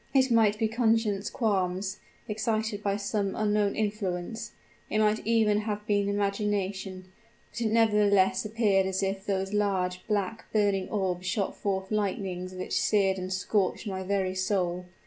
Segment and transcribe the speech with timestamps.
[0.15, 4.53] It might be conscience qualms, excited by some unknown influence
[4.89, 7.11] it might even have been imagination;
[7.51, 12.81] but it nevertheless appeared as if those large, black, burning orbs shot forth lightnings which
[12.81, 14.87] seared and scorched my very soul!